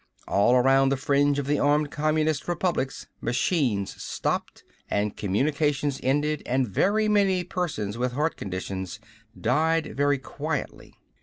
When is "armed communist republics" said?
1.59-3.05